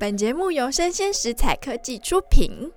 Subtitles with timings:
[0.00, 2.72] 本节目由生鲜食材科技出品。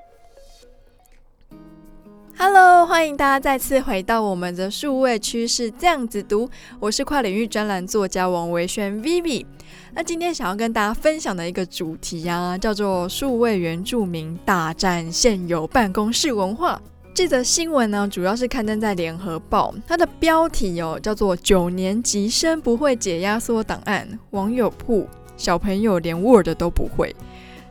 [2.38, 6.50] Hello，欢迎大家再次回到我们的数位趋势这样子读。
[6.82, 9.46] 我是跨领域专栏作家王维轩 Vivi。
[9.94, 16.82] 那今天想要跟大家分享的一个主题啊，叫做数位原住民大战现有办公室文化。
[17.16, 25.08] 这则新闻呢，主要是刊登在联合报，它的标题哦叫做“九年级生不会解压缩档案，网友曝
[25.38, 27.16] 小朋友连 Word 都不会”。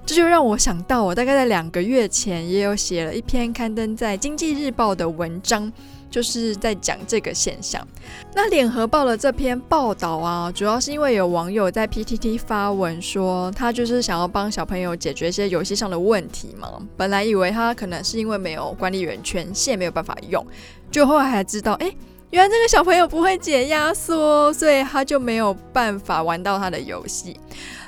[0.04, 5.72] 这就让我想到，我大概在两个月前也有写了一篇刊登在《经济日报》的文章，
[6.10, 7.86] 就是在讲这个现象。
[8.34, 16.68] 那联合报的这篇报道啊，主要是因为有网友在 PTT 发文说，他就是想要帮小朋友解决一些游戏上的问题嘛。
[16.96, 20.44] 本来以为他可能是因为没有管理员权限没有办法用，
[20.90, 21.94] 就后来才知道，哎，
[22.32, 27.38] 原来这个小朋友不会解压缩，所以他就没有办法玩到他的游戏。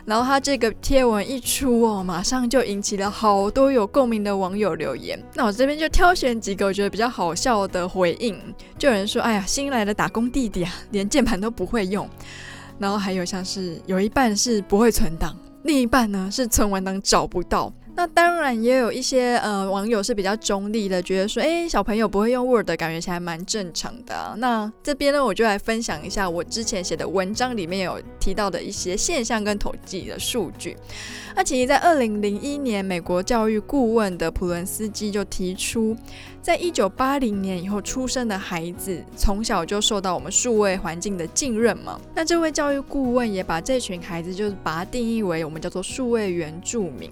[0.04, 5.18] 然后他这个贴文一出哦，马上就引起了好多有共鸣的网友留言。
[5.32, 8.38] 那我这边就挑选几个我觉得比较好笑的回应。
[8.76, 12.06] 就有人说：“哎呀，新来的打工弟弟啊，连键盘都不会用。”
[12.78, 17.72] 然后还有像是有一半是不会存档，另一半呢是存完档找不到。
[17.96, 24.34] 那当然也有一些呃网友是比较中立的，觉得说，诶，小朋友不会用 Word，感觉起来蛮正常的。
[24.38, 30.76] 那这边呢，我就来分享一下我之前写的文章里面有提到的一些现象跟统计的数据。
[31.36, 35.96] 那其实，在二零零一年，美国教育顾问的普伦斯基就提出，
[36.42, 42.00] 在一九八零年以后出生的孩子，从小就受到我们数位环境的浸润嘛。
[42.14, 47.10] 那这位教育顾问也把这群孩子，就是把它定义为我们叫做数位原住民。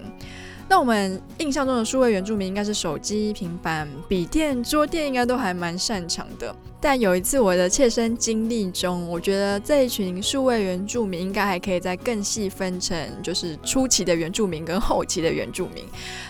[0.69, 6.55] 那我们印象中的数位原住民应该是手机、平板、笔电、桌电，应该都还蛮擅长的。
[6.81, 15.85] 但有一次我的切身经历中，我觉得这一群数位原住民应该还可以再更细分成，就是初期的原住民跟后期的原住民。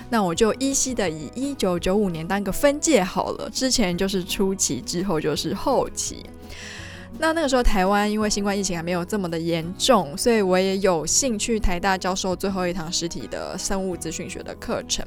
[0.10, 6.24] 那我就依稀的以一九九五年当个分界好了，之前就是初期，之后就是后期。
[7.20, 15.06] 那那个时候，台湾因为新冠疫情还没有这么的严重，所以我也有幸去台大教授最后一堂实体的生物资讯学的课程。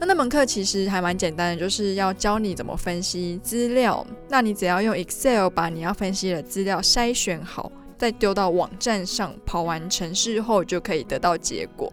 [0.00, 4.04] 那那门课其实还蛮简单的，就是要教你怎么分析资料。
[4.28, 11.92] 那你只要用 Excel 把你要分析的资料筛选好，再丢到网站上，跑完程式后就可以得到结果。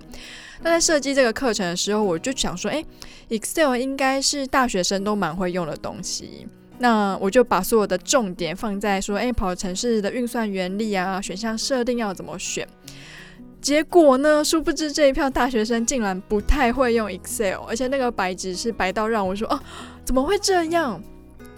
[0.63, 2.83] 那在设计这个课程的时候，我就想说，诶
[3.29, 6.47] ，Excel 应该是大学生都蛮会用的东西。
[6.81, 12.67] 那我就把所有的重点放在说，哎，跑城市的运算原理啊，选项设定要怎么选？
[13.61, 19.59] 结果呢，殊不知这一票大学生竟然不太会用 Excel，而且那个白纸是白到让我说，哦，
[20.03, 20.99] 怎么会这样？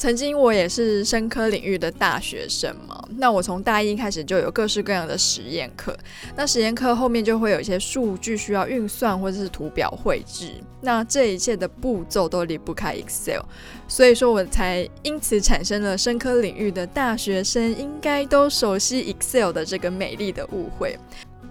[0.04, 5.98] 曾经我也是生科领域的大学生嘛，那我从大一开始就有各式各样的实验课，
[6.36, 13.44] 那实验课后面就会有一些数据需要运算或者是图表绘制，那这一切的步骤都离不开 Excel，
[13.88, 21.00] 所以说我才因此产生了生科领域的大学生应该都熟悉 Excel 的这个美丽的误会。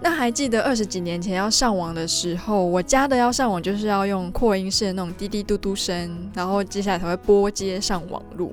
[0.02, 8.52] 那还记得二十几年前要上网的时候，我家的要上网就是要用扩音式的那种滴滴嘟嘟声，然后接下来才会拨接上网路。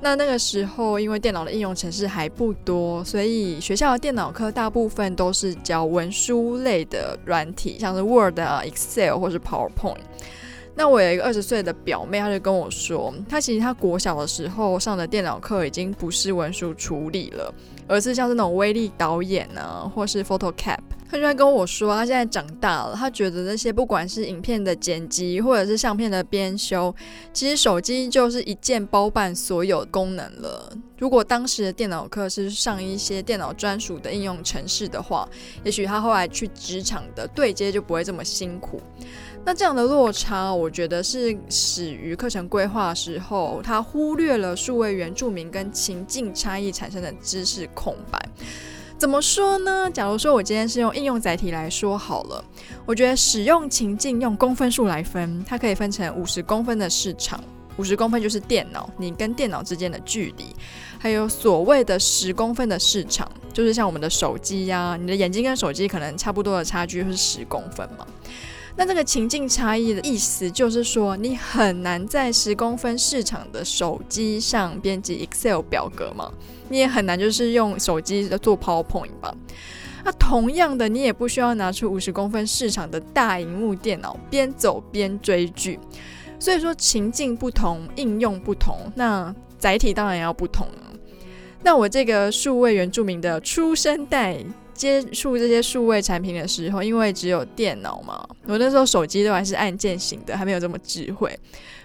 [0.00, 9.96] 那那个时候因为电脑的应用程式还不多，所以学校的电脑课大部分都是教文书类的软体，像是 Word 啊、Excel 或是 PowerPoint。
[10.78, 17.52] 那我有一个二十岁的表妹，她就跟我说，她其实她国小的时候上的电脑课已经不是文书处理了，
[17.88, 20.78] 而是像这种威力导演啊，或是 PhotoCap。
[21.08, 26.94] 他就在跟我说，他现在长大了，他觉得那些不管是影片的剪辑，或者是相片的编修，
[27.32, 30.72] 其实手机就是一键包办所有功能了。
[30.98, 35.28] 如果当时的电脑课是上一些电脑专属的应用程式的话，
[35.62, 38.80] 也许他后来去职场的对接就不会这么辛苦。
[39.44, 48.18] 那这样的落差，我觉得是始于课程规划时候，他忽略了数位原住民跟情境差异产生的知识空白。
[48.98, 49.90] 怎么说呢？
[49.90, 52.42] 假如说我今天是用应用载体来说好了，
[52.86, 57.38] 我觉得使用情境用公分数来分，它可以分成五十公分的市场，
[57.76, 60.46] 五十公分就是电脑，你跟电脑之间的距离，
[60.98, 68.06] 还有所谓的十公分的市场，就是像我们的手机呀、你的眼睛跟手机可能差不多的差距就是十公分嘛。
[68.78, 76.30] 那这个情境差异的意思就是说，你很难在十公分市场的手机上编辑 Excel 表格嘛，
[76.68, 79.34] 你也很难就是用手机做 PowerPoint 吧。
[80.04, 85.80] 那同样的，你也不需要拿出五十公分市场的大荧幕电脑边走边追剧。
[86.38, 90.68] 所以说，情境不同，应用不同，那载体当然要不同。
[91.62, 94.36] 那我这个数位原住民的出生代。
[94.76, 101.36] 接触这些数位产品的时候，因为只有电脑嘛，我那时候手机都还是按键型的，还没有这么智慧，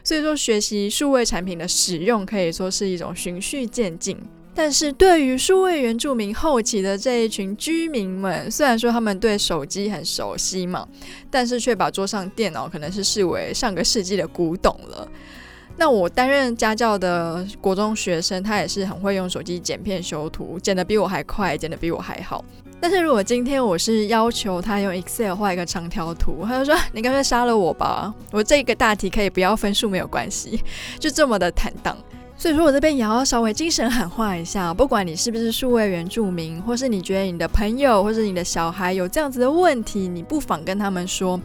[0.03, 4.17] 所以说学习数位产品的使用可以说是一种循序渐进。
[4.53, 10.85] 但是对于数位原住民后期的这一群居民们，虽然说他们对手机很熟悉嘛，
[11.29, 15.09] 但是却把桌上电脑可能是视为上个世纪的古董了。
[15.77, 22.43] 那我担任家教的国中学生，他也是很会用手机剪片修图，剪得比我还快，剪得比我还好。
[22.79, 30.59] 但是如果今天我是要求他用 Excel 画一个长条图，他就说：“你干脆杀了我吧，我这个大题可以不要分数没有关系。
[30.99, 31.95] ”就这么的坦荡。
[32.35, 41.39] 所以说我这边也要稍微精神喊话一下，不管你是不是数位原住民，或是你觉得你的朋友或是你的小孩有这样子的问题，你不妨跟他们说，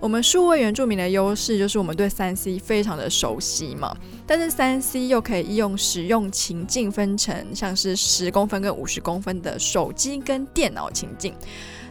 [0.00, 3.96] 我们数位原住民的优势就是我们对三 C 非常的熟悉嘛，
[4.26, 11.34] 但是三 C 又可以利用使用情境分成像是十公分跟五十公分的手机跟电脑情境。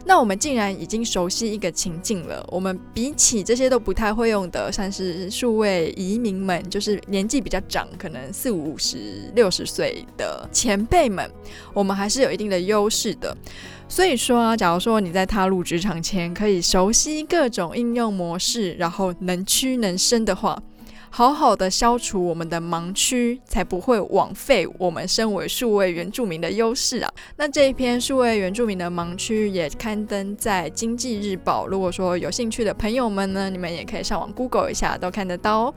[0.06, 11.30] 那我们既然已经熟悉一个情境了，我们比起这些都不太会用的，像是数位移民们，就是年纪比较长，可能四五十、六十岁的前辈们，
[11.74, 13.36] 我们还是有一定的优势的。
[13.88, 20.62] 所以说啊，假如说你在踏入职场前可以熟悉各种应用模式，然后能屈能伸的话。
[21.10, 27.10] 好好的消除我们的盲区，才不会枉费我们身为数位原住民的优势啊！
[27.36, 35.74] 那这一篇数位原住民的盲区也刊登在《经济日报》，如果说有兴趣的朋友们呢，你们也可以上网 Google 一下，都看得到哦。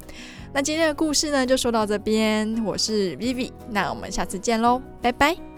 [0.53, 5.50] 那今天的故事呢，就说到这边，我是 Vivi，那我们下次见喽，拜拜。